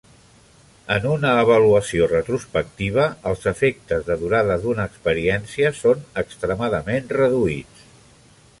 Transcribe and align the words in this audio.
En 0.93 1.03
una 1.09 1.33
avaluació 1.41 2.07
retrospectiva, 2.13 3.05
els 3.33 3.45
efectes 3.53 4.09
de 4.09 4.17
durada 4.23 4.57
d'una 4.65 4.87
experiència 4.93 5.73
són 5.83 6.03
extremadament 6.23 7.15
reduïts. 7.21 7.89